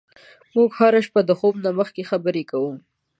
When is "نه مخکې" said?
1.65-2.07